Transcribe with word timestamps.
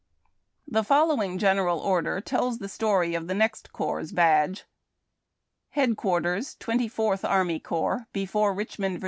The 0.67 0.83
following 0.83 1.37
General 1.37 1.77
Order 1.77 2.21
tells 2.21 2.57
the 2.57 2.67
story 2.67 3.13
of 3.13 3.27
the 3.27 3.35
next 3.35 3.71
Corps' 3.71 4.11
badge:— 4.11 4.63
Headqitarters 5.75 6.57
Twexty 6.57 6.89
Fourth 6.89 7.23
Army 7.23 7.59
Corps, 7.59 8.07
Before 8.11 8.51
Richmond, 8.51 8.95
Va. 8.99 8.99